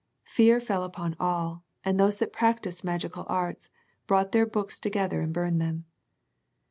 [0.25, 3.69] Fear fell upon all, and those that practiced magical arts,
[4.07, 5.85] brought their books together and burned them.